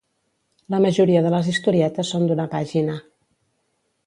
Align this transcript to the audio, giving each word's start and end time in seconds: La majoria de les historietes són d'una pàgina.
La 0.75 0.79
majoria 0.85 1.21
de 1.27 1.33
les 1.33 1.51
historietes 1.53 2.11
són 2.15 2.27
d'una 2.31 2.47
pàgina. 2.55 2.97